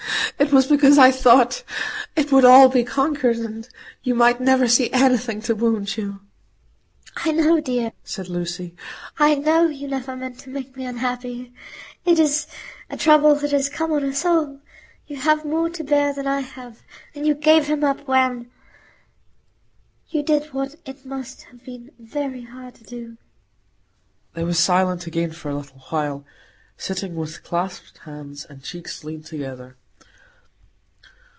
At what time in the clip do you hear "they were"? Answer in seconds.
24.33-24.53